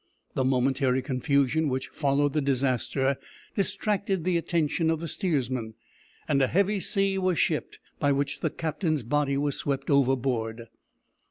The 0.33 0.43
momentary 0.43 1.03
confusion 1.03 1.69
which 1.69 1.89
followed 1.89 2.33
the 2.33 2.41
disaster 2.41 3.19
distracted 3.55 4.23
the 4.23 4.35
attention 4.35 4.89
of 4.89 4.99
the 4.99 5.07
steersman, 5.07 5.75
and 6.27 6.41
a 6.41 6.47
heavy 6.47 6.79
sea 6.79 7.19
was 7.19 7.37
shipped, 7.37 7.77
by 7.99 8.11
which 8.11 8.39
the 8.39 8.49
captain's 8.49 9.03
body 9.03 9.37
was 9.37 9.57
swept 9.57 9.91
overboard. 9.91 10.69